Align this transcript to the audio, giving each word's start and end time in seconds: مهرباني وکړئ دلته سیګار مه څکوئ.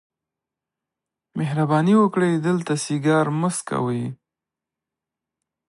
مهرباني 1.37 1.93
وکړئ 1.97 2.31
دلته 2.47 2.73
سیګار 2.85 3.25
مه 3.39 3.49
څکوئ. 3.55 4.03